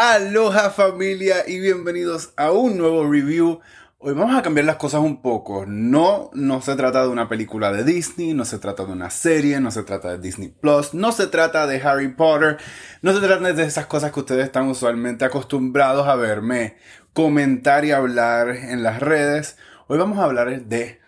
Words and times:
Aloha 0.00 0.70
familia 0.70 1.42
y 1.44 1.58
bienvenidos 1.58 2.32
a 2.36 2.52
un 2.52 2.78
nuevo 2.78 3.10
review. 3.10 3.58
Hoy 3.98 4.14
vamos 4.14 4.36
a 4.36 4.42
cambiar 4.42 4.64
las 4.64 4.76
cosas 4.76 5.00
un 5.00 5.20
poco. 5.20 5.66
No, 5.66 6.30
no 6.34 6.62
se 6.62 6.76
trata 6.76 7.02
de 7.02 7.08
una 7.08 7.28
película 7.28 7.72
de 7.72 7.82
Disney, 7.82 8.32
no 8.32 8.44
se 8.44 8.60
trata 8.60 8.84
de 8.84 8.92
una 8.92 9.10
serie, 9.10 9.58
no 9.58 9.72
se 9.72 9.82
trata 9.82 10.12
de 10.12 10.18
Disney 10.18 10.50
Plus, 10.50 10.94
no 10.94 11.10
se 11.10 11.26
trata 11.26 11.66
de 11.66 11.82
Harry 11.82 12.06
Potter, 12.14 12.58
no 13.02 13.12
se 13.12 13.18
trata 13.18 13.52
de 13.52 13.64
esas 13.64 13.86
cosas 13.86 14.12
que 14.12 14.20
ustedes 14.20 14.44
están 14.44 14.68
usualmente 14.68 15.24
acostumbrados 15.24 16.06
a 16.06 16.14
verme 16.14 16.76
comentar 17.12 17.84
y 17.84 17.90
hablar 17.90 18.50
en 18.50 18.84
las 18.84 19.00
redes. 19.00 19.56
Hoy 19.88 19.98
vamos 19.98 20.20
a 20.20 20.24
hablar 20.26 20.62
de 20.62 21.00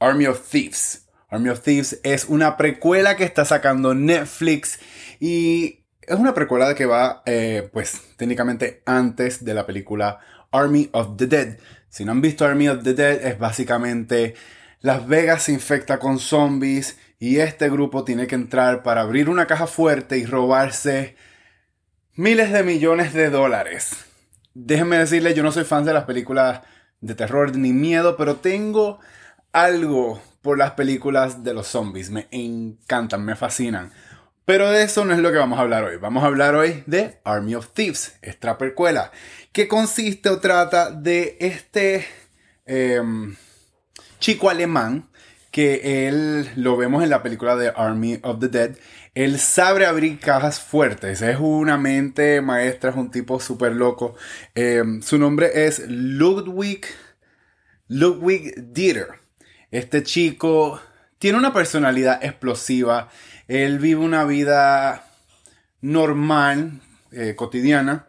Army 0.00 0.26
of 0.26 0.40
Thieves. 0.50 1.06
Army 1.30 1.50
of 1.50 1.60
Thieves 1.60 2.00
es 2.02 2.24
una 2.24 2.56
precuela 2.56 3.16
que 3.16 3.22
está 3.22 3.44
sacando 3.44 3.94
Netflix 3.94 4.80
y 5.20 5.84
es 6.08 6.18
una 6.18 6.34
precuela 6.34 6.74
que 6.74 6.86
va, 6.86 7.22
eh, 7.26 7.68
pues, 7.72 8.00
técnicamente 8.16 8.82
antes 8.86 9.44
de 9.44 9.54
la 9.54 9.66
película 9.66 10.20
Army 10.50 10.88
of 10.92 11.16
the 11.16 11.26
Dead. 11.26 11.58
Si 11.90 12.04
no 12.04 12.12
han 12.12 12.20
visto 12.20 12.44
Army 12.44 12.68
of 12.68 12.82
the 12.82 12.94
Dead, 12.94 13.26
es 13.26 13.38
básicamente 13.38 14.34
Las 14.80 15.06
Vegas 15.06 15.42
se 15.44 15.52
infecta 15.52 15.98
con 15.98 16.18
zombies 16.18 16.98
y 17.18 17.38
este 17.38 17.68
grupo 17.68 18.04
tiene 18.04 18.26
que 18.26 18.36
entrar 18.36 18.82
para 18.82 19.02
abrir 19.02 19.28
una 19.28 19.46
caja 19.46 19.66
fuerte 19.66 20.18
y 20.18 20.24
robarse 20.24 21.16
miles 22.14 22.52
de 22.52 22.62
millones 22.62 23.12
de 23.12 23.28
dólares. 23.28 24.04
Déjenme 24.54 24.98
decirles, 24.98 25.34
yo 25.34 25.42
no 25.42 25.52
soy 25.52 25.64
fan 25.64 25.84
de 25.84 25.92
las 25.92 26.04
películas 26.04 26.62
de 27.00 27.14
terror 27.14 27.54
ni 27.56 27.72
miedo, 27.72 28.16
pero 28.16 28.36
tengo 28.36 28.98
algo 29.52 30.20
por 30.42 30.58
las 30.58 30.72
películas 30.72 31.44
de 31.44 31.54
los 31.54 31.66
zombies. 31.66 32.10
Me 32.10 32.28
encantan, 32.30 33.24
me 33.24 33.36
fascinan. 33.36 33.92
Pero 34.48 34.70
de 34.70 34.82
eso 34.82 35.04
no 35.04 35.12
es 35.12 35.18
lo 35.18 35.30
que 35.30 35.36
vamos 35.36 35.58
a 35.58 35.62
hablar 35.62 35.84
hoy. 35.84 35.98
Vamos 35.98 36.24
a 36.24 36.26
hablar 36.28 36.54
hoy 36.54 36.82
de 36.86 37.18
Army 37.22 37.54
of 37.54 37.74
Thieves, 37.74 38.16
esta 38.22 38.56
que 39.52 39.68
consiste 39.68 40.30
o 40.30 40.40
trata 40.40 40.90
de 40.90 41.36
este 41.38 42.06
em, 42.64 43.36
chico 44.20 44.48
alemán 44.48 45.10
que 45.50 46.08
él 46.08 46.48
lo 46.56 46.78
vemos 46.78 47.04
en 47.04 47.10
la 47.10 47.22
película 47.22 47.56
de 47.56 47.74
Army 47.76 48.20
of 48.22 48.40
the 48.40 48.48
Dead. 48.48 48.78
Él 49.14 49.38
sabe 49.38 49.84
abrir 49.84 50.18
cajas 50.18 50.60
fuertes, 50.60 51.20
es 51.20 51.36
una 51.38 51.76
mente 51.76 52.40
maestra, 52.40 52.88
es 52.88 52.96
un 52.96 53.10
tipo 53.10 53.40
súper 53.40 53.72
loco. 53.72 54.16
Em, 54.54 55.02
su 55.02 55.18
nombre 55.18 55.66
es 55.66 55.86
Ludwig, 55.88 56.86
Ludwig 57.86 58.54
Dieter. 58.72 59.08
Este 59.70 60.02
chico 60.02 60.80
tiene 61.18 61.36
una 61.36 61.52
personalidad 61.52 62.24
explosiva 62.24 63.10
él 63.48 63.78
vive 63.78 64.00
una 64.00 64.24
vida 64.24 65.04
normal, 65.80 66.80
eh, 67.10 67.34
cotidiana, 67.34 68.06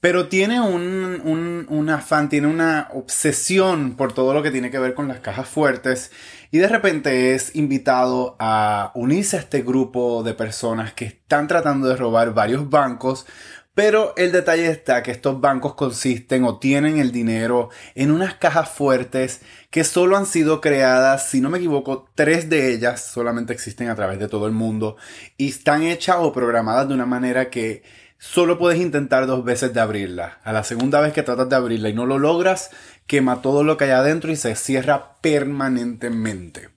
pero 0.00 0.26
tiene 0.26 0.60
un, 0.60 1.66
un, 1.68 1.90
afán, 1.90 2.28
tiene 2.28 2.48
una 2.48 2.88
obsesión 2.92 3.94
por 3.94 4.12
todo 4.12 4.34
lo 4.34 4.42
que 4.42 4.50
tiene 4.50 4.72
que 4.72 4.80
ver 4.80 4.94
con 4.94 5.06
las 5.06 5.20
cajas 5.20 5.48
fuertes 5.48 6.10
y 6.50 6.58
de 6.58 6.66
repente 6.66 7.36
es 7.36 7.54
invitado 7.54 8.34
a 8.40 8.90
unirse 8.96 9.36
a 9.36 9.40
este 9.40 9.62
grupo 9.62 10.24
de 10.24 10.34
personas 10.34 10.92
que 10.92 11.04
están 11.04 11.46
tratando 11.46 11.86
de 11.86 11.94
robar 11.94 12.34
varios 12.34 12.68
bancos 12.68 13.26
pero 13.74 14.12
el 14.16 14.32
detalle 14.32 14.66
está 14.68 15.02
que 15.02 15.10
estos 15.10 15.40
bancos 15.40 15.74
consisten 15.74 16.44
o 16.44 16.58
tienen 16.58 16.98
el 16.98 17.10
dinero 17.10 17.70
en 17.94 18.10
unas 18.10 18.34
cajas 18.34 18.68
fuertes 18.68 19.40
que 19.70 19.84
solo 19.84 20.16
han 20.16 20.26
sido 20.26 20.60
creadas, 20.60 21.28
si 21.28 21.40
no 21.40 21.48
me 21.48 21.58
equivoco, 21.58 22.08
tres 22.14 22.50
de 22.50 22.72
ellas 22.72 23.02
solamente 23.02 23.52
existen 23.52 23.88
a 23.88 23.94
través 23.94 24.18
de 24.18 24.28
todo 24.28 24.46
el 24.46 24.52
mundo 24.52 24.96
y 25.38 25.48
están 25.48 25.82
hechas 25.84 26.16
o 26.18 26.32
programadas 26.32 26.88
de 26.88 26.94
una 26.94 27.06
manera 27.06 27.48
que 27.48 27.82
solo 28.18 28.58
puedes 28.58 28.78
intentar 28.78 29.26
dos 29.26 29.42
veces 29.42 29.72
de 29.72 29.80
abrirla. 29.80 30.38
A 30.44 30.52
la 30.52 30.64
segunda 30.64 31.00
vez 31.00 31.12
que 31.12 31.22
tratas 31.22 31.48
de 31.48 31.56
abrirla 31.56 31.88
y 31.88 31.94
no 31.94 32.06
lo 32.06 32.18
logras, 32.18 32.70
quema 33.06 33.42
todo 33.42 33.64
lo 33.64 33.76
que 33.76 33.84
hay 33.84 33.90
adentro 33.90 34.30
y 34.30 34.36
se 34.36 34.54
cierra 34.54 35.16
permanentemente. 35.20 36.68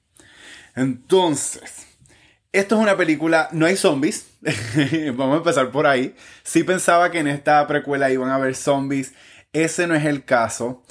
Entonces, 0.75 1.85
esto 2.59 2.75
es 2.75 2.81
una 2.81 2.95
película, 2.95 3.49
no 3.51 3.66
hay 3.66 3.75
zombies. 3.75 4.27
Vamos 5.16 5.35
a 5.35 5.38
empezar 5.38 5.71
por 5.71 5.85
ahí. 5.88 6.16
Sí 6.43 6.63
pensaba 6.63 7.11
que 7.11 7.19
en 7.19 7.27
esta 7.27 7.66
precuela 7.67 8.11
iban 8.11 8.29
a 8.29 8.35
haber 8.35 8.55
zombies. 8.55 9.13
Ese 9.51 9.88
no 9.88 9.95
es 9.95 10.05
el 10.05 10.23
caso. 10.23 10.81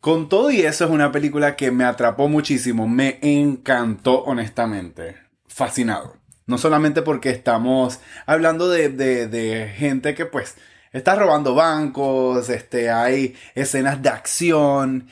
Con 0.00 0.28
todo 0.28 0.50
y 0.50 0.60
eso 0.60 0.84
es 0.84 0.90
una 0.90 1.10
película 1.10 1.56
que 1.56 1.70
me 1.70 1.84
atrapó 1.84 2.28
muchísimo. 2.28 2.86
Me 2.86 3.18
encantó 3.22 4.22
honestamente. 4.24 5.16
Fascinado. 5.48 6.16
No 6.46 6.58
solamente 6.58 7.02
porque 7.02 7.30
estamos 7.30 8.00
hablando 8.26 8.68
de, 8.68 8.90
de 8.90 9.72
gente 9.76 10.14
que 10.14 10.26
pues 10.26 10.56
está 10.92 11.16
robando 11.16 11.54
bancos, 11.54 12.48
este, 12.50 12.90
hay 12.90 13.34
escenas 13.54 14.00
de 14.00 14.10
acción 14.10 15.08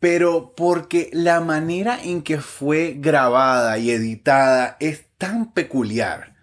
pero 0.00 0.54
porque 0.56 1.10
la 1.12 1.40
manera 1.40 2.02
en 2.02 2.22
que 2.22 2.40
fue 2.40 2.96
grabada 2.98 3.78
y 3.78 3.90
editada 3.90 4.78
es 4.80 5.04
tan 5.18 5.52
peculiar. 5.52 6.34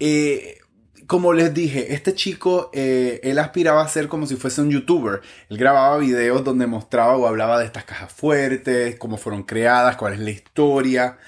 Eh, 0.00 0.58
como 1.06 1.32
les 1.32 1.54
dije, 1.54 1.94
este 1.94 2.14
chico, 2.14 2.70
eh, 2.72 3.20
él 3.22 3.38
aspiraba 3.38 3.82
a 3.82 3.88
ser 3.88 4.08
como 4.08 4.26
si 4.26 4.34
fuese 4.34 4.62
un 4.62 4.70
youtuber. 4.70 5.20
Él 5.48 5.58
grababa 5.58 5.98
videos 5.98 6.42
donde 6.42 6.66
mostraba 6.66 7.16
o 7.16 7.26
hablaba 7.26 7.60
de 7.60 7.66
estas 7.66 7.84
cajas 7.84 8.12
fuertes, 8.12 8.96
cómo 8.96 9.16
fueron 9.16 9.44
creadas, 9.44 9.96
cuál 9.96 10.14
es 10.14 10.20
la 10.20 10.30
historia. 10.30 11.18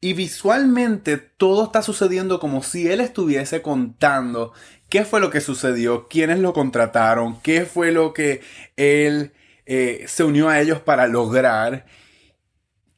Y 0.00 0.14
visualmente 0.14 1.16
todo 1.16 1.64
está 1.64 1.82
sucediendo 1.82 2.40
como 2.40 2.62
si 2.62 2.88
él 2.88 3.00
estuviese 3.00 3.62
contando 3.62 4.52
qué 4.88 5.04
fue 5.04 5.20
lo 5.20 5.30
que 5.30 5.40
sucedió, 5.40 6.08
quiénes 6.08 6.40
lo 6.40 6.52
contrataron, 6.52 7.40
qué 7.40 7.66
fue 7.66 7.92
lo 7.92 8.12
que 8.12 8.40
él 8.76 9.32
eh, 9.68 10.06
se 10.08 10.24
unió 10.24 10.48
a 10.48 10.60
ellos 10.60 10.80
para 10.80 11.06
lograr. 11.06 11.84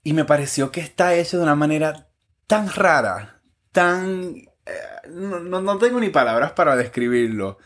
Y 0.05 0.13
me 0.13 0.25
pareció 0.25 0.71
que 0.71 0.81
está 0.81 1.15
hecho 1.15 1.37
de 1.37 1.43
una 1.43 1.57
manera 1.57 2.09
tan 2.47 2.71
rara, 2.73 3.43
tan... 3.73 4.37
Eh, 4.65 5.09
no, 5.11 5.79
tengo 5.79 5.99
ni 6.01 6.11
palabras 6.11 6.53
para 6.53 6.77
describirlo. 6.77 7.59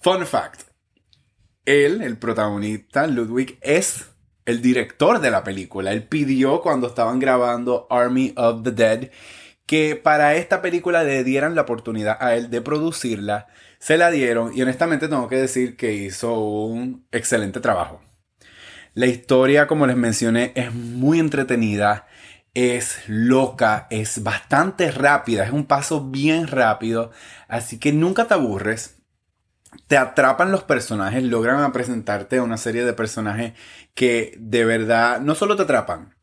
Fun 0.00 0.26
fact. 0.26 0.62
Él, 1.64 2.02
el 2.02 2.18
protagonista, 2.18 3.06
Ludwig, 3.06 3.58
es 3.62 4.10
el 4.44 4.60
director 4.60 5.20
de 5.20 5.30
la 5.30 5.42
película. 5.42 5.92
Él 5.92 6.06
pidió 6.06 6.60
cuando 6.60 6.88
estaban 6.88 7.18
grabando 7.18 7.86
Army 7.88 8.34
of 8.36 8.62
the 8.62 8.72
Dead 8.72 9.10
que 9.66 9.96
para 9.96 10.34
esta 10.36 10.60
película 10.60 11.04
le 11.04 11.24
dieran 11.24 11.54
la 11.54 11.62
oportunidad 11.62 12.18
a 12.20 12.34
él 12.36 12.50
de 12.50 12.60
producirla. 12.60 13.46
Se 13.78 13.96
la 13.96 14.10
dieron 14.10 14.52
y 14.54 14.60
honestamente 14.60 15.08
tengo 15.08 15.28
que 15.28 15.36
decir 15.36 15.76
que 15.76 15.94
hizo 15.94 16.38
un 16.38 17.06
excelente 17.10 17.60
trabajo. 17.60 18.02
La 18.94 19.06
historia, 19.06 19.66
como 19.66 19.88
les 19.88 19.96
mencioné, 19.96 20.52
es 20.54 20.72
muy 20.72 21.18
entretenida, 21.18 22.06
es 22.54 23.00
loca, 23.08 23.88
es 23.90 24.22
bastante 24.22 24.92
rápida, 24.92 25.44
es 25.44 25.50
un 25.50 25.66
paso 25.66 26.10
bien 26.10 26.46
rápido, 26.46 27.10
así 27.48 27.80
que 27.80 27.92
nunca 27.92 28.26
te 28.26 28.34
aburres. 28.34 28.98
Te 29.88 29.96
atrapan 29.96 30.52
los 30.52 30.62
personajes, 30.62 31.24
logran 31.24 31.72
presentarte 31.72 32.40
una 32.40 32.56
serie 32.56 32.84
de 32.84 32.92
personajes 32.92 33.54
que 33.94 34.36
de 34.38 34.64
verdad 34.64 35.20
no 35.20 35.34
solo 35.34 35.56
te 35.56 35.64
atrapan, 35.64 36.14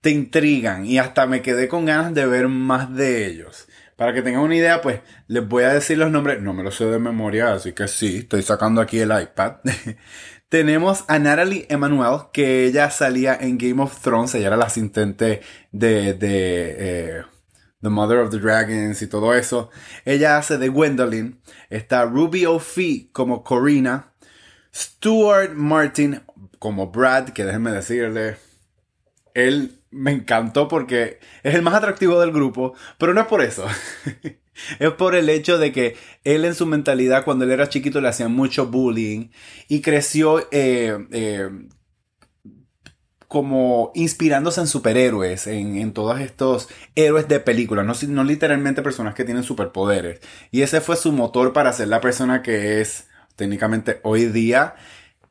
te 0.00 0.08
intrigan 0.08 0.86
y 0.86 0.96
hasta 0.98 1.26
me 1.26 1.42
quedé 1.42 1.68
con 1.68 1.84
ganas 1.84 2.14
de 2.14 2.24
ver 2.24 2.48
más 2.48 2.94
de 2.94 3.26
ellos. 3.26 3.68
Para 3.96 4.12
que 4.12 4.22
tengan 4.22 4.42
una 4.42 4.56
idea, 4.56 4.82
pues 4.82 5.00
les 5.26 5.46
voy 5.46 5.64
a 5.64 5.72
decir 5.72 5.96
los 5.96 6.10
nombres. 6.10 6.42
No 6.42 6.52
me 6.52 6.62
los 6.62 6.76
sé 6.76 6.84
de 6.84 6.98
memoria, 6.98 7.54
así 7.54 7.72
que 7.72 7.88
sí, 7.88 8.18
estoy 8.18 8.42
sacando 8.42 8.80
aquí 8.82 8.98
el 9.00 9.10
iPad. 9.10 9.56
Tenemos 10.48 11.04
a 11.08 11.18
Natalie 11.18 11.66
Emanuel, 11.68 12.30
que 12.32 12.66
ella 12.66 12.90
salía 12.90 13.34
en 13.34 13.58
Game 13.58 13.82
of 13.82 14.00
Thrones, 14.00 14.34
ella 14.34 14.46
era 14.48 14.56
la 14.56 14.66
asistente 14.66 15.40
de, 15.72 16.14
de 16.14 16.76
eh, 16.78 17.22
The 17.82 17.88
Mother 17.88 18.18
of 18.18 18.30
the 18.30 18.38
Dragons 18.38 19.02
y 19.02 19.08
todo 19.08 19.34
eso. 19.34 19.70
Ella 20.04 20.38
hace 20.38 20.56
de 20.58 20.68
Gwendolyn. 20.68 21.40
Está 21.68 22.04
Ruby 22.04 22.46
O'Fee 22.46 23.10
como 23.12 23.42
Corina. 23.42 24.12
Stuart 24.74 25.54
Martin 25.54 26.22
como 26.58 26.88
Brad, 26.90 27.30
que 27.30 27.44
déjenme 27.44 27.72
decirle, 27.72 28.36
él 29.34 29.80
me 29.90 30.12
encantó 30.12 30.68
porque 30.68 31.18
es 31.42 31.54
el 31.54 31.62
más 31.62 31.74
atractivo 31.74 32.20
del 32.20 32.32
grupo, 32.32 32.74
pero 32.98 33.14
no 33.14 33.20
es 33.20 33.26
por 33.26 33.42
eso. 33.42 33.66
es 34.78 34.90
por 34.92 35.14
el 35.14 35.28
hecho 35.28 35.58
de 35.58 35.72
que 35.72 35.96
él 36.24 36.44
en 36.44 36.54
su 36.54 36.66
mentalidad 36.66 37.24
cuando 37.24 37.44
él 37.44 37.50
era 37.50 37.68
chiquito 37.68 38.00
le 38.00 38.08
hacían 38.08 38.32
mucho 38.32 38.66
bullying 38.66 39.28
y 39.68 39.80
creció 39.80 40.46
eh, 40.50 41.06
eh, 41.12 41.50
como 43.28 43.90
inspirándose 43.94 44.60
en 44.60 44.66
superhéroes, 44.66 45.46
en, 45.46 45.92
todos 45.92 46.20
estos 46.20 46.68
héroes 46.94 47.28
de 47.28 47.40
películas, 47.40 47.84
no, 47.84 47.94
no 48.08 48.24
literalmente 48.24 48.82
personas 48.82 49.14
que 49.14 49.24
tienen 49.24 49.42
superpoderes. 49.42 50.20
Y 50.52 50.62
ese 50.62 50.80
fue 50.80 50.96
su 50.96 51.12
motor 51.12 51.52
para 51.52 51.72
ser 51.72 51.88
la 51.88 52.00
persona 52.00 52.42
que 52.42 52.80
es 52.80 53.08
técnicamente 53.34 54.00
hoy 54.04 54.26
día. 54.26 54.74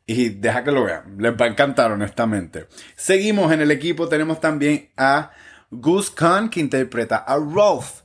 Y 0.07 0.29
deja 0.29 0.63
que 0.63 0.71
lo 0.71 0.83
vean, 0.83 1.15
les 1.17 1.33
va 1.33 1.45
a 1.45 1.49
encantar 1.49 1.91
honestamente. 1.91 2.67
Seguimos 2.95 3.51
en 3.51 3.61
el 3.61 3.71
equipo, 3.71 4.07
tenemos 4.07 4.39
también 4.39 4.89
a 4.97 5.31
Gus 5.71 6.11
Khan 6.11 6.49
que 6.49 6.59
interpreta 6.59 7.17
a 7.17 7.37
Rolf. 7.37 8.01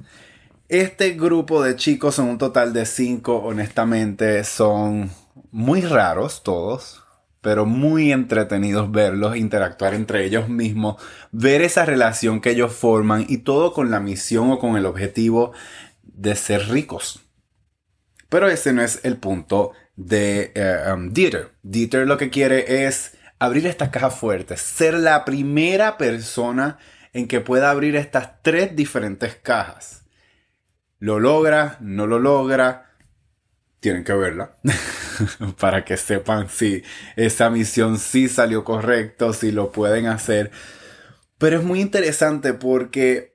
Este 0.71 1.11
grupo 1.15 1.65
de 1.65 1.75
chicos 1.75 2.15
son 2.15 2.29
un 2.29 2.39
total 2.39 2.73
de 2.73 2.87
cinco, 2.87 3.39
honestamente 3.39 4.45
son 4.45 5.11
muy 5.51 5.81
raros 5.81 6.45
todos, 6.45 7.03
pero 7.41 7.67
muy 7.67 8.13
entretenidos 8.13 8.93
verlos 8.93 9.37
interactuar 9.37 9.95
entre 9.95 10.25
ellos 10.25 10.49
mismos, 10.49 11.03
ver 11.33 11.63
esa 11.63 11.85
relación 11.87 12.41
que 12.41 12.51
ellos 12.51 12.73
forman 12.73 13.27
y 13.29 13.39
todo 13.39 13.73
con 13.73 13.91
la 13.91 13.99
misión 13.99 14.53
o 14.53 14.61
con 14.61 14.77
el 14.77 14.87
objetivo 14.87 15.51
de 16.05 16.37
ser 16.37 16.69
ricos. 16.69 17.19
Pero 18.29 18.49
ese 18.49 18.73
no 18.73 18.83
es 18.83 19.01
el 19.03 19.17
punto 19.17 19.73
de 19.97 20.53
eh, 20.55 20.85
um, 20.95 21.13
Dieter. 21.13 21.51
Dieter 21.65 22.07
lo 22.07 22.17
que 22.17 22.31
quiere 22.31 22.87
es 22.87 23.17
abrir 23.41 23.67
estas 23.67 23.89
cajas 23.89 24.15
fuertes, 24.15 24.61
ser 24.61 24.95
la 24.95 25.25
primera 25.25 25.99
persona 25.99 26.79
en 27.13 27.27
que 27.27 27.41
pueda 27.41 27.73
abrir 27.73 27.97
estas 27.97 28.41
tres 28.43 28.77
diferentes 28.77 29.35
cajas. 29.35 30.00
Lo 31.01 31.19
logra, 31.19 31.79
no 31.81 32.07
lo 32.07 32.19
logra, 32.19 32.91
tienen 33.81 34.05
que 34.05 34.13
verla 34.13 34.59
para 35.59 35.83
que 35.85 35.97
sepan 35.97 36.51
si 36.51 36.83
esa 37.17 37.49
misión 37.49 37.99
sí 37.99 38.29
salió 38.29 38.65
correcto, 38.65 39.33
si 39.33 39.51
lo 39.51 39.73
pueden 39.73 40.07
hacer. 40.07 40.51
Pero 41.39 41.59
es 41.59 41.65
muy 41.65 41.81
interesante 41.81 42.53
porque 42.53 43.35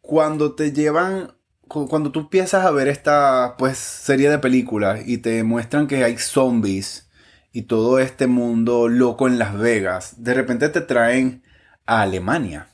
cuando 0.00 0.56
te 0.56 0.72
llevan, 0.72 1.34
cuando 1.68 2.10
tú 2.10 2.20
empiezas 2.20 2.64
a 2.64 2.72
ver 2.72 2.88
esta 2.88 3.54
pues 3.56 3.78
serie 3.78 4.28
de 4.28 4.40
películas 4.40 5.00
y 5.06 5.18
te 5.18 5.44
muestran 5.44 5.86
que 5.86 6.02
hay 6.02 6.18
zombies 6.18 7.08
y 7.52 7.62
todo 7.62 8.00
este 8.00 8.26
mundo 8.26 8.88
loco 8.88 9.28
en 9.28 9.38
Las 9.38 9.56
Vegas, 9.56 10.24
de 10.24 10.34
repente 10.34 10.68
te 10.70 10.80
traen 10.80 11.44
a 11.86 12.02
Alemania 12.02 12.66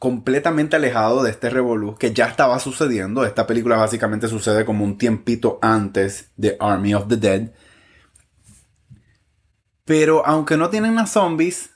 completamente 0.00 0.76
alejado 0.76 1.22
de 1.22 1.30
este 1.30 1.50
revolú 1.50 1.94
que 1.94 2.14
ya 2.14 2.24
estaba 2.24 2.58
sucediendo. 2.58 3.26
Esta 3.26 3.46
película 3.46 3.76
básicamente 3.76 4.28
sucede 4.28 4.64
como 4.64 4.82
un 4.82 4.96
tiempito 4.96 5.58
antes 5.60 6.32
de 6.36 6.56
Army 6.58 6.94
of 6.94 7.06
the 7.06 7.18
Dead. 7.18 7.50
Pero 9.84 10.26
aunque 10.26 10.56
no 10.56 10.70
tienen 10.70 10.98
a 10.98 11.06
zombies, 11.06 11.72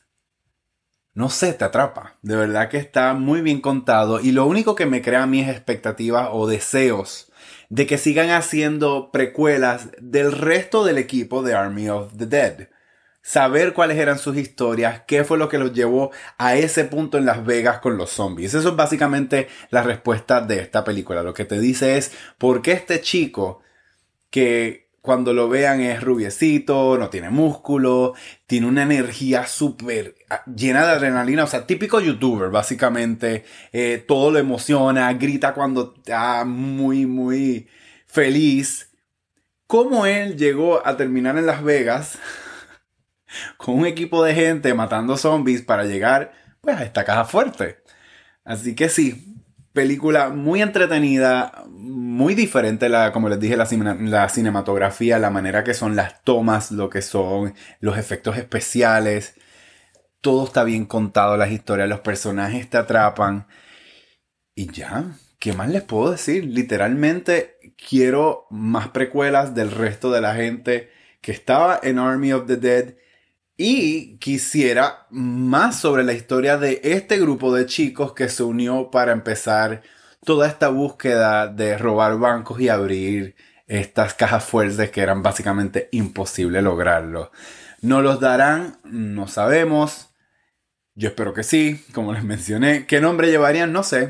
no 1.13 1.29
sé, 1.29 1.53
te 1.53 1.67
atrapa. 1.67 2.17
De 2.23 2.35
verdad 2.35 2.71
que 2.71 2.79
está 2.79 3.13
muy 3.13 3.43
bien 3.43 3.61
contado. 3.61 4.19
Y 4.21 4.33
lo 4.33 4.47
único 4.47 4.75
que 4.75 4.87
me 4.87 5.03
crea 5.03 5.25
a 5.25 5.27
mí 5.27 5.41
es 5.41 5.51
expectativas 5.51 6.31
o 6.33 6.47
deseos 6.47 7.31
de 7.69 7.87
que 7.87 7.99
sigan 7.99 8.31
haciendo 8.31 9.11
precuelas 9.13 9.91
del 10.01 10.33
resto 10.33 10.83
del 10.83 10.97
equipo 10.97 11.43
de 11.43 11.55
Army 11.55 11.91
of 11.91 12.17
the 12.17 12.25
Dead 12.25 12.69
saber 13.25 13.73
cuáles 13.73 13.97
eran 13.97 14.19
sus 14.19 14.37
historias, 14.37 15.03
qué 15.07 15.25
fue 15.25 15.39
lo 15.39 15.49
que 15.49 15.57
los 15.57 15.73
llevó 15.73 16.11
a 16.37 16.57
ese 16.57 16.85
punto 16.85 17.17
en 17.17 17.25
Las 17.25 17.45
Vegas 17.47 17.79
con 17.79 17.97
los 17.97 18.11
zombies. 18.11 18.53
Eso 18.53 18.69
es 18.69 18.77
básicamente 18.77 19.49
la 19.71 19.83
respuesta 19.83 20.43
de 20.43 20.61
esta 20.61 20.85
película. 20.85 21.23
Lo 21.23 21.33
que 21.33 21.47
te 21.47 21.59
dice 21.59 21.97
es 21.97 22.13
por 22.37 22.61
qué 22.61 22.73
este 22.73 23.01
chico 23.01 23.63
que 24.29 24.91
cuando 25.01 25.33
lo 25.33 25.49
vean 25.49 25.81
es 25.81 26.03
rubiecito, 26.03 26.99
no 26.99 27.09
tiene 27.09 27.31
músculo, 27.31 28.13
tiene 28.47 28.67
una 28.67 28.83
energía 28.83 29.47
súper 29.47 30.17
ah, 30.29 30.43
llena 30.45 30.85
de 30.85 30.93
adrenalina, 30.93 31.45
o 31.45 31.47
sea, 31.47 31.67
típico 31.67 32.01
youtuber, 32.01 32.51
básicamente, 32.51 33.45
eh, 33.73 34.05
todo 34.07 34.33
lo 34.33 34.39
emociona, 34.39 35.11
grita 35.15 35.55
cuando 35.55 35.95
está 35.97 36.45
muy, 36.45 37.07
muy 37.07 37.69
feliz. 38.07 38.91
¿Cómo 39.67 40.05
él 40.05 40.37
llegó 40.37 40.87
a 40.87 40.99
terminar 40.99 41.39
en 41.39 41.47
Las 41.47 41.65
Vegas? 41.65 42.19
con 43.57 43.79
un 43.79 43.87
equipo 43.87 44.25
de 44.25 44.35
gente 44.35 44.75
matando 44.75 45.17
zombies 45.17 45.63
para 45.63 45.85
llegar 45.85 46.33
pues 46.61 46.77
a 46.77 46.85
esta 46.85 47.05
caja 47.05 47.25
fuerte. 47.25 47.79
Así 48.45 48.75
que 48.75 48.89
sí, 48.89 49.35
película 49.75 50.31
muy 50.31 50.63
entretenida, 50.63 51.65
muy 51.69 52.35
diferente, 52.35 52.89
la, 52.89 53.13
como 53.13 53.29
les 53.29 53.41
dije, 53.41 53.57
la, 53.57 53.67
la, 54.01 54.29
cinematografía, 54.29 55.19
la 55.19 55.31
manera 55.31 55.65
que 55.65 55.75
son 55.75 55.97
las 55.97 56.23
tomas, 56.23 56.71
lo 56.71 56.89
que 56.89 57.03
son 57.03 57.55
los 57.81 57.99
efectos 57.99 58.39
especiales. 58.39 59.35
Todo 60.21 60.47
está 60.47 60.65
bien 60.65 60.87
contado, 60.87 61.37
las 61.37 61.51
historias, 61.51 61.89
los 61.89 62.01
personajes 62.01 62.71
te 62.71 62.79
atrapan. 62.79 63.47
Y 64.55 64.71
ya, 64.71 65.17
¿qué 65.41 65.53
más 65.53 65.69
les 65.69 65.83
puedo 65.83 66.13
decir? 66.13 66.45
Literalmente 66.45 67.59
quiero 67.77 68.47
más 68.51 68.89
precuelas 68.89 69.55
del 69.55 69.73
resto 69.73 70.13
de 70.13 70.21
la 70.21 70.35
gente 70.35 70.91
que 71.21 71.33
estaba 71.33 71.81
en 71.83 71.99
Army 71.99 72.33
of 72.33 72.47
the 72.47 72.57
Dead 72.57 72.95
y 73.57 74.19
quisiera 74.19 75.07
más 75.11 75.79
sobre 75.79 76.03
la 76.05 76.13
historia 76.13 76.59
de 76.59 76.81
este 76.83 77.19
grupo 77.19 77.55
de 77.55 77.67
chicos 77.67 78.13
que 78.13 78.29
se 78.29 78.43
unió 78.43 78.91
para 78.91 79.13
empezar 79.13 79.83
toda 80.25 80.49
esta 80.49 80.69
búsqueda 80.69 81.47
de 81.47 81.79
robar 81.79 82.19
bancos 82.19 82.61
y 82.61 82.69
abrir 82.69 83.37
estas 83.67 84.15
cajas 84.15 84.45
fuertes 84.45 84.91
que 84.91 85.01
eran 85.01 85.23
básicamente 85.23 85.89
imposible 85.93 86.63
lograrlo. 86.63 87.31
¿No 87.81 88.03
los 88.03 88.21
darán? 88.21 88.79
No 88.85 89.29
sabemos. 89.29 90.11
Yo 90.95 91.09
espero 91.09 91.35
que 91.35 91.43
sí, 91.43 91.85
como 91.93 92.13
les 92.13 92.25
mencioné. 92.25 92.87
¿Qué 92.87 93.01
nombre 93.01 93.31
llevarían? 93.31 93.73
No 93.73 93.83
sé. 93.83 94.09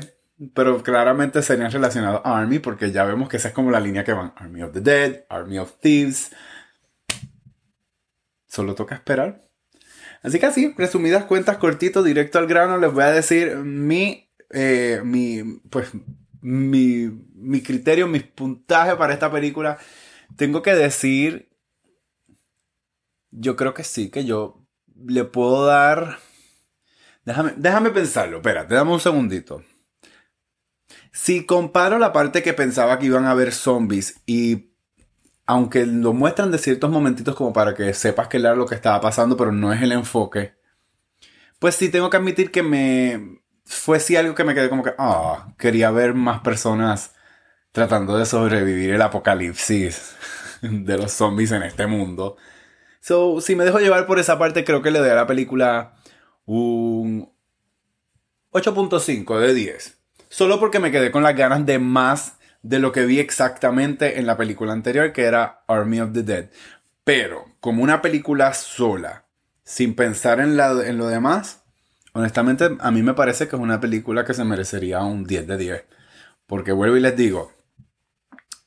Pero 0.53 0.83
claramente 0.83 1.41
serían 1.41 1.71
relacionados 1.71 2.21
a 2.23 2.37
Army 2.37 2.59
porque 2.59 2.91
ya 2.91 3.05
vemos 3.05 3.29
que 3.29 3.37
esa 3.37 3.49
es 3.49 3.53
como 3.53 3.71
la 3.71 3.79
línea 3.79 4.03
que 4.03 4.13
van. 4.13 4.33
Army 4.35 4.63
of 4.63 4.73
the 4.73 4.81
Dead, 4.81 5.25
Army 5.29 5.59
of 5.59 5.73
Thieves. 5.79 6.31
Solo 8.55 8.73
toca 8.73 8.95
esperar. 8.95 9.49
Así 10.23 10.39
que 10.39 10.45
así, 10.45 10.73
resumidas 10.77 11.25
cuentas, 11.25 11.57
cortito, 11.57 12.03
directo 12.03 12.39
al 12.39 12.47
grano, 12.47 12.77
les 12.77 12.93
voy 12.93 13.03
a 13.03 13.11
decir 13.11 13.57
mi, 13.57 14.31
eh, 14.49 15.01
mi, 15.03 15.59
pues, 15.69 15.89
mi, 16.39 17.09
mi 17.33 17.61
criterio, 17.61 18.07
mis 18.07 18.23
puntajes 18.23 18.95
para 18.95 19.11
esta 19.11 19.29
película. 19.29 19.77
Tengo 20.37 20.61
que 20.61 20.73
decir, 20.73 21.49
yo 23.29 23.57
creo 23.57 23.73
que 23.73 23.83
sí, 23.83 24.09
que 24.09 24.23
yo 24.23 24.65
le 25.05 25.25
puedo 25.25 25.65
dar... 25.65 26.19
Déjame, 27.25 27.55
déjame 27.57 27.89
pensarlo, 27.89 28.37
espérate, 28.37 28.73
dame 28.73 28.93
un 28.93 29.01
segundito. 29.01 29.65
Si 31.11 31.45
comparo 31.45 31.99
la 31.99 32.13
parte 32.13 32.41
que 32.41 32.53
pensaba 32.53 32.99
que 32.99 33.07
iban 33.07 33.25
a 33.25 33.31
haber 33.31 33.51
zombies 33.51 34.21
y 34.25 34.74
aunque 35.45 35.85
lo 35.85 36.13
muestran 36.13 36.51
de 36.51 36.57
ciertos 36.57 36.89
momentitos 36.89 37.35
como 37.35 37.53
para 37.53 37.73
que 37.75 37.93
sepas 37.93 38.27
que 38.27 38.37
era 38.37 38.55
lo 38.55 38.65
que 38.65 38.75
estaba 38.75 38.99
pasando, 39.01 39.37
pero 39.37 39.51
no 39.51 39.71
es 39.73 39.81
el 39.81 39.91
enfoque, 39.91 40.55
pues 41.59 41.75
sí 41.75 41.89
tengo 41.89 42.09
que 42.09 42.17
admitir 42.17 42.51
que 42.51 42.63
me 42.63 43.41
fue 43.65 43.99
sí 43.99 44.15
algo 44.15 44.35
que 44.35 44.43
me 44.43 44.53
quedé 44.53 44.69
como 44.69 44.83
que, 44.83 44.93
ah, 44.97 45.53
quería 45.57 45.91
ver 45.91 46.13
más 46.13 46.41
personas 46.41 47.15
tratando 47.71 48.17
de 48.17 48.25
sobrevivir 48.25 48.91
el 48.93 49.01
apocalipsis 49.01 50.15
de 50.61 50.97
los 50.97 51.11
zombies 51.11 51.51
en 51.51 51.63
este 51.63 51.87
mundo. 51.87 52.37
So, 53.01 53.41
si 53.41 53.55
me 53.55 53.65
dejo 53.65 53.79
llevar 53.79 54.07
por 54.07 54.19
esa 54.19 54.39
parte, 54.39 54.63
creo 54.63 54.81
que 54.81 54.91
le 54.91 54.99
doy 54.99 55.09
a 55.09 55.15
la 55.15 55.27
película 55.27 55.95
un 56.45 57.31
8.5 58.51 59.39
de 59.39 59.53
10. 59.53 59.97
Solo 60.29 60.59
porque 60.59 60.79
me 60.79 60.91
quedé 60.91 61.11
con 61.11 61.23
las 61.23 61.35
ganas 61.35 61.65
de 61.65 61.77
más 61.77 62.34
de 62.65 62.79
lo 62.79 62.91
que 62.91 63.05
vi 63.05 63.19
exactamente 63.19 64.19
en 64.19 64.25
la 64.25 64.37
película 64.37 64.73
anterior, 64.73 65.13
que 65.13 65.25
era 65.25 65.63
Army 65.67 65.99
of 65.99 66.13
the 66.13 66.23
Dead. 66.23 66.49
Pero, 67.03 67.45
como 67.59 67.83
una 67.83 68.01
película 68.01 68.55
sola, 68.55 69.25
sin 69.63 69.95
pensar 69.95 70.39
en, 70.39 70.59
en 70.59 70.97
lo 70.97 71.07
demás, 71.07 71.63
honestamente 72.13 72.75
a 72.79 72.89
mí 72.89 73.03
me 73.03 73.13
parece 73.13 73.47
que 73.47 73.55
es 73.55 73.61
una 73.61 73.79
película 73.79 74.25
que 74.25 74.33
se 74.33 74.43
merecería 74.43 75.03
un 75.03 75.25
10 75.25 75.45
de 75.45 75.57
10. 75.57 75.85
Porque 76.47 76.71
vuelvo 76.71 76.97
y 76.97 77.01
les 77.01 77.15
digo, 77.15 77.51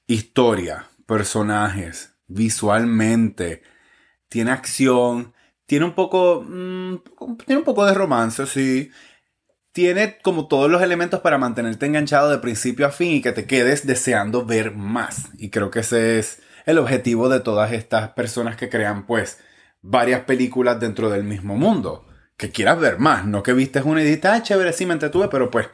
historia, 0.07 0.87
personajes, 1.05 2.15
visualmente, 2.29 3.63
tiene 4.29 4.53
acción, 4.53 5.35
tiene 5.67 5.87
un 5.87 5.95
poco, 5.97 6.45
mm, 6.47 6.99
tiene 7.45 7.59
un 7.59 7.65
poco 7.65 7.85
de 7.85 7.95
romance, 7.95 8.47
sí 8.47 8.93
tiene 9.79 10.19
como 10.23 10.49
todos 10.49 10.69
los 10.69 10.83
elementos 10.83 11.21
para 11.21 11.39
mantenerte 11.39 11.87
enganchado 11.87 12.31
de 12.31 12.39
principio 12.39 12.85
a 12.85 12.91
fin 12.91 13.13
y 13.13 13.23
que 13.23 13.31
te 13.31 13.47
quedes 13.47 13.87
deseando 13.87 14.45
ver 14.45 14.75
más. 14.75 15.29
Y 15.39 15.51
creo 15.51 15.71
que 15.71 15.79
ese 15.79 16.19
es 16.19 16.43
el 16.67 16.79
objetivo 16.79 17.29
de 17.29 17.39
todas 17.39 17.71
estas 17.71 18.09
personas 18.09 18.57
que 18.57 18.69
crean 18.69 19.07
pues 19.07 19.39
varias 19.81 20.23
películas 20.23 20.81
dentro 20.81 21.11
del 21.11 21.23
mismo 21.23 21.55
mundo. 21.55 22.05
Que 22.37 22.51
quieras 22.51 22.81
ver 22.81 22.99
más, 22.99 23.25
no 23.25 23.45
que 23.45 23.53
vistes 23.53 23.85
una 23.85 24.01
y 24.03 24.05
dijiste, 24.05 24.27
ah, 24.27 24.43
chévere, 24.43 24.73
sí 24.73 24.85
me 24.85 24.95
entretuve, 24.95 25.29
pero 25.29 25.49
pues, 25.49 25.69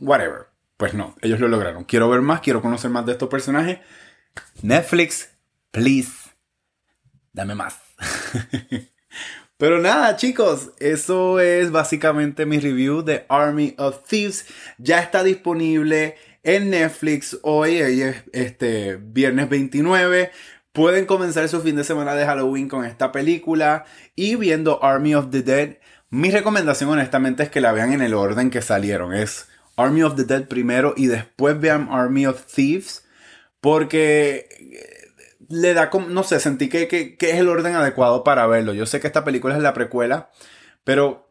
whatever. 0.00 0.46
Pues 0.78 0.94
no, 0.94 1.14
ellos 1.20 1.38
lo 1.38 1.48
lograron. 1.48 1.84
Quiero 1.84 2.08
ver 2.08 2.22
más, 2.22 2.40
quiero 2.40 2.62
conocer 2.62 2.90
más 2.90 3.04
de 3.04 3.12
estos 3.12 3.28
personajes. 3.28 3.80
Netflix, 4.62 5.28
please, 5.70 6.10
dame 7.34 7.54
más. 7.54 7.76
Pero 9.62 9.80
nada, 9.80 10.16
chicos, 10.16 10.72
eso 10.80 11.38
es 11.38 11.70
básicamente 11.70 12.46
mi 12.46 12.58
review 12.58 13.02
de 13.04 13.24
Army 13.28 13.76
of 13.78 14.02
Thieves. 14.08 14.44
Ya 14.76 14.98
está 14.98 15.22
disponible 15.22 16.16
en 16.42 16.70
Netflix 16.70 17.38
hoy, 17.42 17.80
este 18.32 18.96
viernes 18.96 19.48
29. 19.48 20.32
Pueden 20.72 21.06
comenzar 21.06 21.48
su 21.48 21.60
fin 21.60 21.76
de 21.76 21.84
semana 21.84 22.16
de 22.16 22.26
Halloween 22.26 22.68
con 22.68 22.84
esta 22.84 23.12
película 23.12 23.84
y 24.16 24.34
viendo 24.34 24.82
Army 24.82 25.14
of 25.14 25.30
the 25.30 25.42
Dead. 25.42 25.76
Mi 26.10 26.32
recomendación 26.32 26.90
honestamente 26.90 27.44
es 27.44 27.48
que 27.48 27.60
la 27.60 27.70
vean 27.70 27.92
en 27.92 28.02
el 28.02 28.14
orden 28.14 28.50
que 28.50 28.62
salieron. 28.62 29.14
Es 29.14 29.46
Army 29.76 30.02
of 30.02 30.16
the 30.16 30.24
Dead 30.24 30.48
primero 30.48 30.92
y 30.96 31.06
después 31.06 31.60
vean 31.60 31.86
Army 31.88 32.26
of 32.26 32.46
Thieves. 32.52 33.04
Porque 33.60 34.48
le 35.52 35.74
da 35.74 35.90
como, 35.90 36.08
no 36.08 36.22
sé, 36.22 36.40
sentí 36.40 36.70
que, 36.70 36.88
que, 36.88 37.16
es 37.20 37.36
el 37.36 37.48
orden 37.48 37.74
adecuado 37.74 38.24
para 38.24 38.46
verlo. 38.46 38.72
Yo 38.72 38.86
sé 38.86 39.00
que 39.00 39.06
esta 39.06 39.22
película 39.22 39.54
es 39.54 39.62
la 39.62 39.74
precuela, 39.74 40.30
pero 40.82 41.30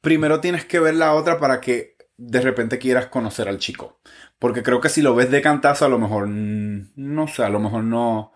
primero 0.00 0.40
tienes 0.40 0.64
que 0.64 0.80
ver 0.80 0.94
la 0.94 1.14
otra 1.14 1.38
para 1.38 1.60
que 1.60 1.96
de 2.16 2.40
repente 2.40 2.78
quieras 2.78 3.06
conocer 3.06 3.48
al 3.48 3.58
chico. 3.58 4.00
Porque 4.40 4.64
creo 4.64 4.80
que 4.80 4.88
si 4.88 5.00
lo 5.00 5.14
ves 5.14 5.30
de 5.30 5.42
cantazo, 5.42 5.84
a 5.84 5.88
lo 5.88 6.00
mejor, 6.00 6.26
no 6.28 7.28
sé, 7.28 7.44
a 7.44 7.50
lo 7.50 7.60
mejor 7.60 7.84
no, 7.84 8.32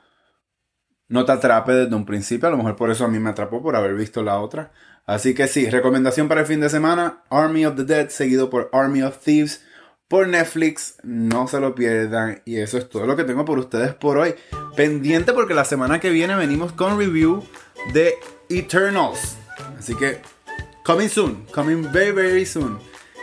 no 1.09 1.25
te 1.25 1.33
atrape 1.33 1.73
desde 1.73 1.97
un 1.97 2.07
principio. 2.07 2.47
A 2.47 2.53
lo 2.53 2.59
mejor 2.59 2.77
por 2.77 2.93
eso 2.93 3.05
a 3.05 3.09
mí 3.09 3.19
me 3.19 3.31
atrapó, 3.31 3.61
por 3.61 3.75
haber 3.75 3.95
visto 3.95 4.23
la 4.23 4.39
otra. 4.39 4.71
Así 5.07 5.35
que 5.35 5.49
sí, 5.49 5.69
recomendación 5.69 6.29
para 6.29 6.43
el 6.43 6.47
fin 6.47 6.61
de 6.61 6.71
semana, 6.71 7.25
Army 7.31 7.67
of 7.67 7.75
the 7.75 7.85
Dead, 7.85 8.11
seguido 8.11 8.49
por 8.49 8.71
Army 8.73 9.03
of 9.03 9.19
Thieves 9.19 9.66
por 10.09 10.29
Netflix. 10.29 10.97
No 11.03 11.49
se 11.49 11.61
lo 11.61 11.75
pierdan. 11.75 12.43
Y 12.45 12.59
eso 12.59 12.79
es 12.79 12.89
todo 12.89 13.07
lo 13.07 13.17
que 13.17 13.25
tengo 13.25 13.45
por 13.45 13.59
ustedes 13.59 13.95
por 13.95 14.19
hoy. 14.19 14.35
Pendiente 14.77 15.33
porque 15.33 15.55
la 15.55 15.65
semana 15.65 16.01
que 16.01 16.11
viene 16.11 16.35
venimos 16.35 16.73
con 16.73 16.99
review 16.99 17.45
de 17.93 18.15
Eternals. 18.49 19.37
Así 19.79 19.95
que, 19.95 20.21
coming 20.85 21.09
soon. 21.09 21.47
Coming 21.53 21.91
very, 21.93 22.13
very 22.13 22.47
soon. 22.47 22.79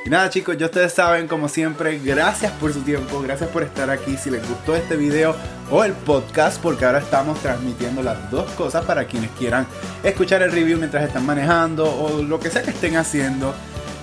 Y 0.05 0.09
nada 0.09 0.29
chicos, 0.29 0.57
ya 0.57 0.65
ustedes 0.65 0.91
saben, 0.91 1.29
como 1.29 1.47
siempre, 1.47 1.97
gracias 1.97 2.51
por 2.53 2.73
su 2.73 2.81
tiempo, 2.81 3.21
gracias 3.21 3.49
por 3.49 3.63
estar 3.63 3.89
aquí. 3.89 4.17
Si 4.17 4.29
les 4.29 4.45
gustó 4.49 4.75
este 4.75 4.97
video 4.97 5.33
o 5.71 5.85
el 5.85 5.93
podcast, 5.93 6.61
porque 6.61 6.83
ahora 6.83 6.99
estamos 6.99 7.41
transmitiendo 7.41 8.03
las 8.03 8.29
dos 8.29 8.51
cosas 8.51 8.83
para 8.83 9.05
quienes 9.05 9.31
quieran 9.31 9.65
escuchar 10.03 10.41
el 10.41 10.51
review 10.51 10.77
mientras 10.77 11.05
están 11.05 11.25
manejando 11.25 11.85
o 11.85 12.21
lo 12.21 12.37
que 12.37 12.49
sea 12.49 12.63
que 12.63 12.71
estén 12.71 12.97
haciendo 12.97 13.55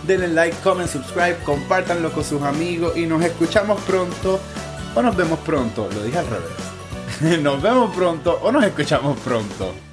denle 0.03 0.29
like, 0.29 0.57
comment, 0.63 0.89
subscribe, 0.89 1.37
compártanlo 1.45 2.13
con 2.13 2.25
sus 2.25 2.43
amigos 2.43 2.97
y 2.97 3.07
nos 3.07 3.23
escuchamos 3.23 3.81
pronto 3.83 4.41
o 4.95 5.03
nos 5.03 5.17
vemos 5.17 5.39
pronto. 5.41 5.89
Lo 5.95 6.03
dije 6.03 6.19
al 6.19 6.27
revés. 6.27 7.43
nos 7.43 7.61
vemos 7.61 7.95
pronto 7.95 8.39
o 8.43 8.53
nos 8.53 8.65
escuchamos 8.65 9.19
pronto. 9.21 9.90